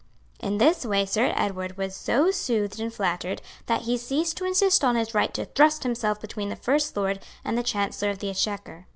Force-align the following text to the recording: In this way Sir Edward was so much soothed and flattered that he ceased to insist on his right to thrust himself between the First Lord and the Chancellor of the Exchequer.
In 0.39 0.57
this 0.57 0.83
way 0.83 1.05
Sir 1.05 1.31
Edward 1.35 1.77
was 1.77 1.95
so 1.95 2.25
much 2.25 2.33
soothed 2.33 2.79
and 2.79 2.91
flattered 2.91 3.39
that 3.67 3.83
he 3.83 3.99
ceased 3.99 4.35
to 4.37 4.45
insist 4.45 4.83
on 4.83 4.95
his 4.95 5.13
right 5.13 5.31
to 5.35 5.45
thrust 5.45 5.83
himself 5.83 6.19
between 6.19 6.49
the 6.49 6.55
First 6.55 6.97
Lord 6.97 7.19
and 7.45 7.55
the 7.55 7.61
Chancellor 7.61 8.09
of 8.09 8.17
the 8.17 8.31
Exchequer. 8.31 8.87